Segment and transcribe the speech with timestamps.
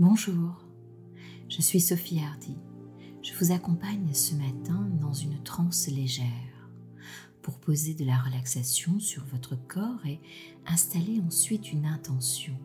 [0.00, 0.66] Bonjour,
[1.48, 2.56] je suis Sophie Hardy.
[3.22, 6.68] Je vous accompagne ce matin dans une transe légère
[7.42, 10.18] pour poser de la relaxation sur votre corps et
[10.66, 12.58] installer ensuite une intention.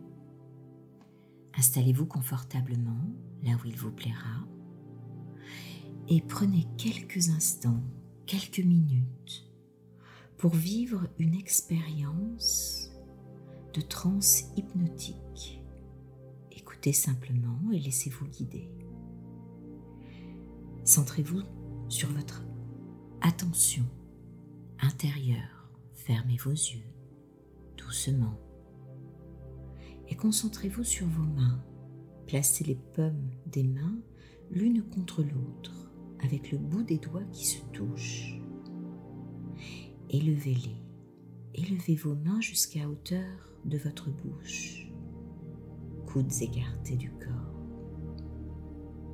[1.56, 4.48] Installez-vous confortablement là où il vous plaira
[6.08, 7.84] et prenez quelques instants,
[8.26, 9.48] quelques minutes
[10.40, 12.90] pour vivre une expérience
[13.76, 15.59] de transe hypnotique
[16.80, 18.70] Écoutez simplement et laissez-vous guider.
[20.86, 21.42] Centrez-vous
[21.90, 22.46] sur votre
[23.20, 23.84] attention
[24.80, 25.70] intérieure.
[25.94, 26.86] Fermez vos yeux
[27.76, 28.40] doucement
[30.08, 31.62] et concentrez-vous sur vos mains.
[32.28, 34.00] Placez les pommes des mains
[34.50, 35.92] l'une contre l'autre
[36.24, 38.40] avec le bout des doigts qui se touchent.
[40.10, 40.82] Élevez-les.
[41.56, 44.89] Élevez vos mains jusqu'à hauteur de votre bouche
[46.12, 47.54] coudes écartés du corps.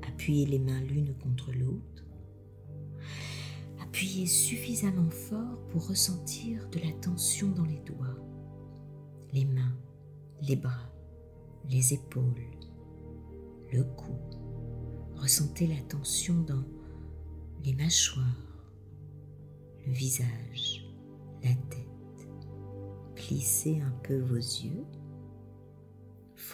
[0.08, 2.06] Appuyez les mains l'une contre l'autre.
[3.82, 8.18] Appuyez suffisamment fort pour ressentir de la tension dans les doigts,
[9.34, 9.76] les mains,
[10.42, 10.90] les bras,
[11.70, 12.50] les épaules,
[13.74, 14.16] le cou.
[15.16, 16.64] Ressentez la tension dans
[17.66, 18.66] les mâchoires,
[19.86, 20.88] le visage,
[21.44, 22.30] la tête.
[23.16, 24.86] Plissez un peu vos yeux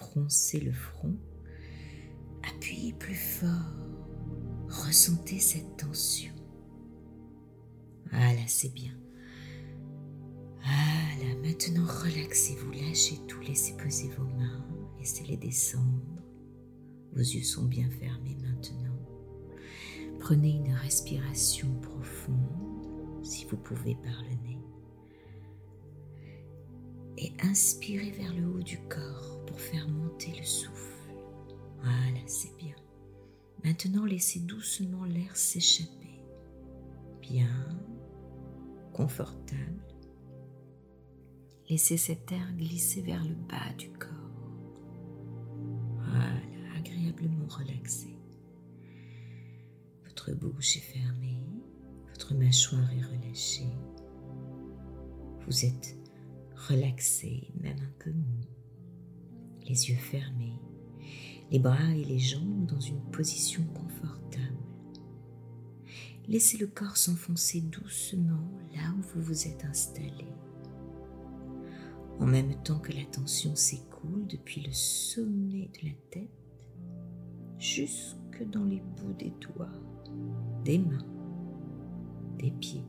[0.01, 1.15] froncez le front,
[2.43, 3.75] appuyez plus fort,
[4.67, 6.33] ressentez cette tension.
[8.11, 8.93] Ah là, c'est bien.
[10.63, 14.65] Ah là, maintenant relaxez-vous, lâchez tout, laissez poser vos mains,
[14.99, 16.01] laissez-les descendre.
[17.13, 18.97] Vos yeux sont bien fermés maintenant.
[20.19, 24.40] Prenez une respiration profonde, si vous pouvez par le.
[27.23, 31.13] Et inspirez vers le haut du corps pour faire monter le souffle.
[31.77, 32.75] Voilà, c'est bien.
[33.63, 36.23] Maintenant, laissez doucement l'air s'échapper.
[37.21, 37.77] Bien,
[38.91, 39.85] confortable.
[41.69, 44.09] Laissez cet air glisser vers le bas du corps.
[45.97, 46.41] Voilà,
[46.75, 48.17] agréablement relaxé.
[50.05, 51.45] Votre bouche est fermée,
[52.09, 53.69] votre mâchoire est relâchée.
[55.45, 56.00] Vous êtes
[56.67, 58.41] relaxé, même mou
[59.67, 60.59] les yeux fermés,
[61.51, 64.57] les bras et les jambes dans une position confortable.
[66.27, 70.27] Laissez le corps s'enfoncer doucement là où vous vous êtes installé.
[72.19, 76.29] En même temps que la tension s'écoule depuis le sommet de la tête
[77.57, 79.71] jusque dans les bouts des doigts,
[80.63, 81.07] des mains,
[82.37, 82.85] des pieds.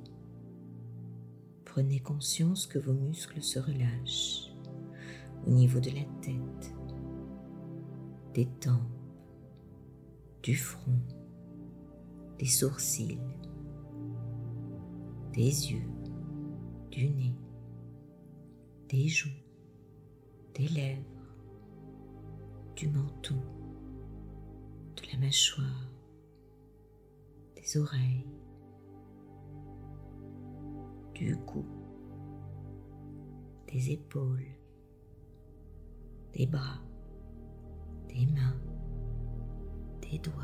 [1.75, 4.53] Prenez conscience que vos muscles se relâchent
[5.47, 6.75] au niveau de la tête,
[8.35, 8.77] des tempes,
[10.43, 11.01] du front,
[12.39, 13.19] des sourcils,
[15.33, 15.89] des yeux,
[16.91, 17.35] du nez,
[18.91, 19.31] des joues,
[20.55, 21.01] des lèvres,
[22.77, 23.43] du menton,
[24.97, 25.89] de la mâchoire,
[27.57, 28.27] des oreilles,
[31.31, 31.65] cou,
[33.69, 34.47] des épaules,
[36.35, 36.83] des bras,
[38.09, 38.61] des mains,
[40.03, 40.35] des doigts.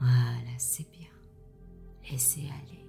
[0.00, 1.08] Voilà, c'est bien.
[2.10, 2.84] Laissez aller.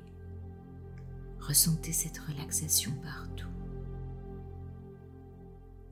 [1.39, 3.49] Ressentez cette relaxation partout.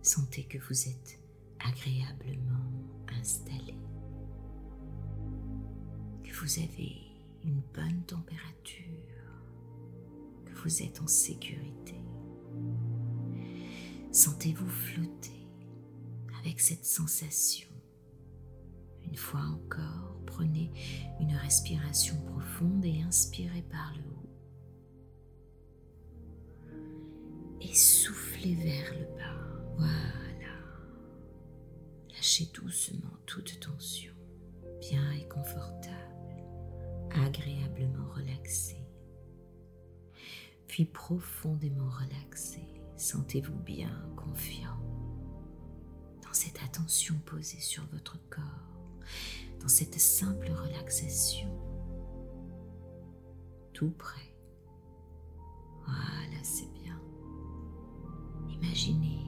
[0.02, 1.20] Sentez que vous êtes
[1.60, 2.72] agréablement
[3.20, 3.76] installé,
[6.24, 6.98] que vous avez
[7.46, 8.84] une bonne température,
[10.64, 11.96] vous êtes en sécurité.
[14.12, 15.50] Sentez-vous flotter
[16.40, 17.68] avec cette sensation.
[19.04, 20.72] Une fois encore, prenez
[21.20, 24.30] une respiration profonde et inspirez par le haut.
[27.62, 29.76] Et soufflez vers le bas.
[29.78, 30.54] Voilà.
[32.16, 34.14] Lâchez doucement toute tension,
[34.80, 36.46] bien et confortable,
[37.12, 38.83] agréablement relaxé.
[40.82, 42.68] Profondément relaxé
[42.98, 44.80] Sentez-vous bien confiant
[46.24, 48.98] dans cette attention posée sur votre corps,
[49.60, 51.48] dans cette simple relaxation,
[53.74, 54.36] tout près.
[55.86, 57.00] Voilà, c'est bien.
[58.50, 59.28] Imaginez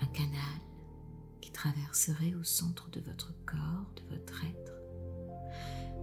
[0.00, 0.60] un canal
[1.42, 4.72] qui traverserait au centre de votre corps, de votre être,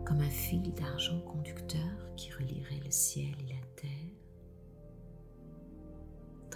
[0.06, 3.53] comme un fil d'argent conducteur qui relierait le ciel et la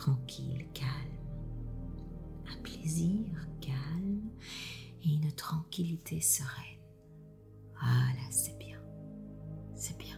[0.07, 0.89] tranquille, calme,
[2.49, 3.27] un plaisir
[3.59, 4.29] calme
[5.03, 6.79] et une tranquillité sereine.
[7.73, 8.79] Voilà, c'est bien.
[9.75, 10.17] C'est bien.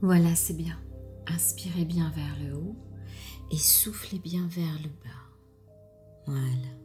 [0.00, 0.80] Voilà, c'est bien.
[1.26, 2.76] Inspirez bien vers le haut
[3.50, 5.74] et soufflez bien vers le bas.
[6.26, 6.76] Voilà.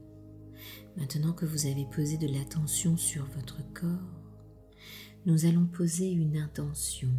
[0.98, 4.24] Maintenant que vous avez posé de l'attention sur votre corps,
[5.28, 7.12] nous allons poser une intention.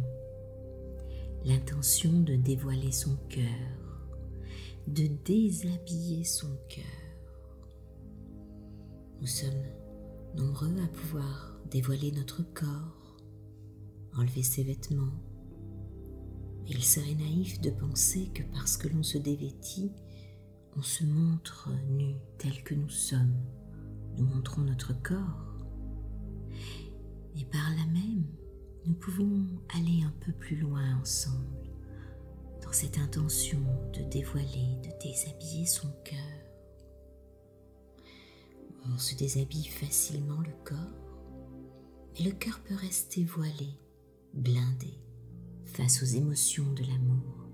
[1.47, 3.45] L'intention de dévoiler son cœur,
[4.85, 6.83] de déshabiller son cœur.
[9.21, 9.63] Nous sommes
[10.35, 13.15] nombreux à pouvoir dévoiler notre corps,
[14.13, 15.23] enlever ses vêtements.
[16.67, 19.93] Il serait naïf de penser que parce que l'on se dévêtit,
[20.75, 23.41] on se montre nu tel que nous sommes.
[24.17, 25.55] Nous montrons notre corps.
[27.37, 28.25] Et par là même,
[28.87, 29.45] nous pouvons
[29.75, 31.67] aller un peu plus loin ensemble
[32.63, 33.59] dans cette intention
[33.93, 36.17] de dévoiler, de déshabiller son cœur.
[38.85, 40.77] On se déshabille facilement le corps,
[42.13, 43.67] mais le cœur peut rester voilé,
[44.33, 44.93] blindé,
[45.65, 47.49] face aux émotions de l'amour,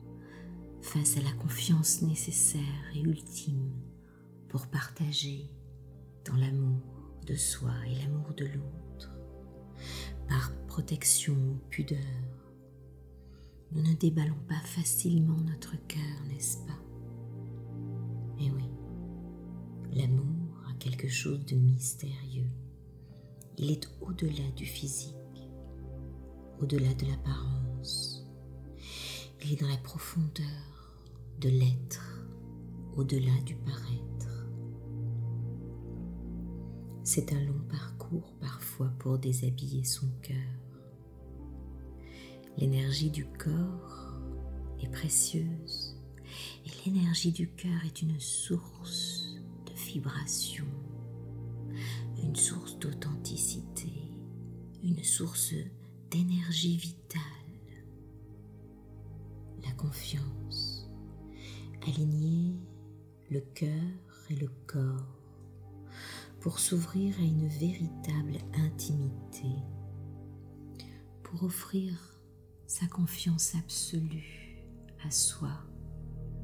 [0.81, 2.61] face à la confiance nécessaire
[2.93, 3.71] et ultime
[4.49, 5.49] pour partager
[6.25, 6.81] dans l'amour
[7.25, 9.11] de soi et l'amour de l'autre,
[10.73, 11.99] protection ou pudeur.
[13.73, 16.79] Nous ne déballons pas facilement notre cœur, n'est-ce pas?
[18.39, 18.71] Eh oui,
[19.91, 22.49] l'amour a quelque chose de mystérieux.
[23.59, 25.13] Il est au-delà du physique,
[26.59, 28.27] au-delà de l'apparence.
[29.43, 30.97] Il est dans la profondeur
[31.39, 32.25] de l'être,
[32.95, 34.47] au-delà du paraître.
[37.03, 40.62] C'est un long parcours parfois pour déshabiller son cœur.
[42.57, 44.13] L'énergie du corps
[44.79, 45.97] est précieuse
[46.65, 49.35] et l'énergie du cœur est une source
[49.65, 50.65] de vibration,
[52.21, 53.91] une source d'authenticité,
[54.83, 55.55] une source
[56.11, 57.21] d'énergie vitale.
[59.65, 60.87] La confiance,
[61.87, 62.55] aligner
[63.31, 63.81] le cœur
[64.29, 65.19] et le corps
[66.39, 69.49] pour s'ouvrir à une véritable intimité,
[71.23, 72.12] pour offrir
[72.67, 74.65] sa confiance absolue
[75.05, 75.51] à soi,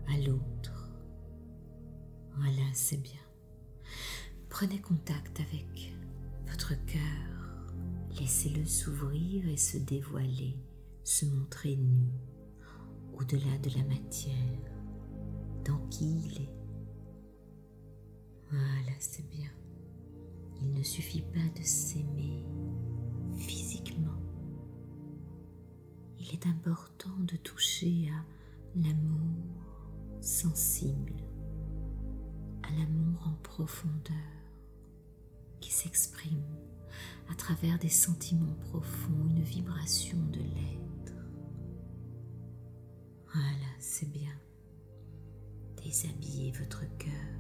[0.07, 0.92] à l'autre.
[2.38, 3.19] Voilà, c'est bien.
[4.50, 5.94] Prenez contact avec
[6.48, 7.74] votre cœur,
[8.19, 10.57] laissez-le s'ouvrir et se dévoiler,
[11.04, 12.12] se montrer nu,
[13.13, 14.36] au-delà de la matière,
[15.65, 16.54] dans qui il est.
[18.50, 19.50] Voilà, c'est bien.
[20.62, 22.45] Il ne suffit pas de s'aimer
[23.38, 24.18] physiquement.
[26.29, 28.23] Il est important de toucher à
[28.75, 29.89] l'amour
[30.21, 31.15] sensible,
[32.61, 34.15] à l'amour en profondeur
[35.59, 36.43] qui s'exprime
[37.31, 41.13] à travers des sentiments profonds, une vibration de l'être.
[43.33, 44.37] Voilà, c'est bien.
[45.83, 47.39] Déshabillez votre cœur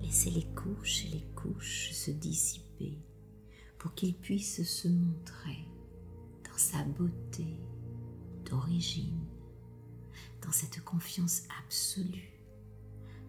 [0.00, 2.98] Laissez les couches et les couches se dissiper
[3.78, 5.66] pour qu'il puisse se montrer
[6.58, 7.58] sa beauté
[8.44, 9.26] d'origine,
[10.42, 12.40] dans cette confiance absolue,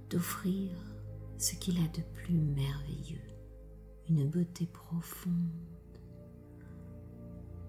[0.09, 0.71] d'offrir
[1.37, 3.21] ce qu'il a de plus merveilleux,
[4.09, 5.33] une beauté profonde,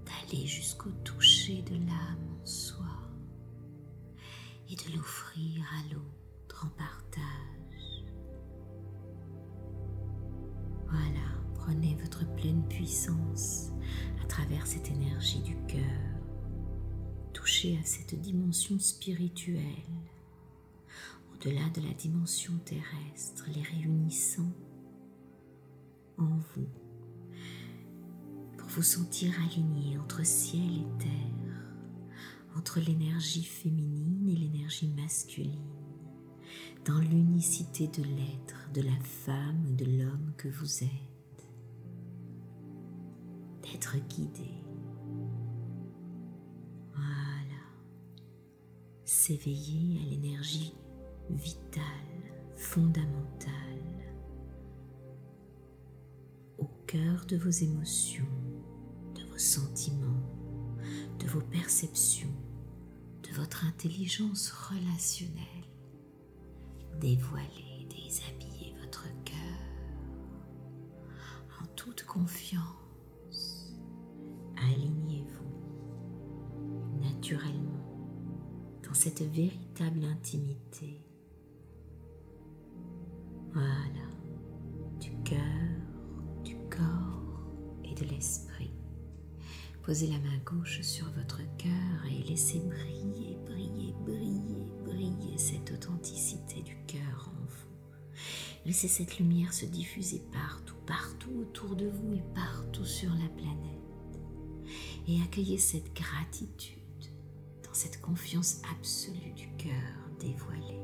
[0.04, 2.86] d'aller jusqu'au toucher de l'âme en soi
[4.68, 8.04] et de l'offrir à l'autre en partage.
[10.88, 13.72] Voilà, prenez votre pleine puissance
[14.36, 15.80] travers cette énergie du cœur.
[17.32, 19.62] Touchez à cette dimension spirituelle,
[21.32, 24.52] au-delà de la dimension terrestre, les réunissant
[26.18, 26.68] en vous,
[28.58, 31.72] pour vous sentir aligné entre ciel et terre,
[32.58, 35.64] entre l'énergie féminine et l'énergie masculine
[36.84, 41.15] dans l'unicité de l'être, de la femme de l'homme que vous êtes,
[43.76, 44.64] d'être guidé.
[46.94, 47.62] Voilà,
[49.04, 50.72] s'éveiller à l'énergie
[51.28, 51.82] vitale,
[52.54, 53.52] fondamentale,
[56.56, 58.24] au cœur de vos émotions,
[59.14, 60.24] de vos sentiments,
[61.18, 62.32] de vos perceptions,
[63.24, 65.44] de votre intelligence relationnelle
[66.98, 69.36] dévoiler, déshabiller votre cœur
[71.60, 72.85] en toute confiance.
[79.06, 81.00] Cette véritable intimité.
[83.52, 84.08] Voilà,
[84.98, 85.38] du cœur,
[86.42, 87.46] du corps
[87.84, 88.72] et de l'esprit.
[89.84, 96.62] Posez la main gauche sur votre cœur et laissez briller, briller, briller, briller cette authenticité
[96.62, 98.12] du cœur en vous.
[98.64, 104.20] Laissez cette lumière se diffuser partout, partout autour de vous et partout sur la planète.
[105.06, 106.85] Et accueillez cette gratitude
[107.76, 109.70] cette confiance absolue du cœur
[110.18, 110.80] dévoilé.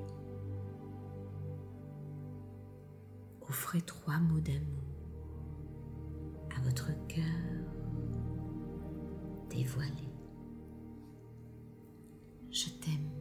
[3.48, 4.82] Offrez trois mots d'amour
[6.54, 7.24] à votre cœur
[9.48, 10.10] dévoilé.
[12.50, 13.11] Je t'aime.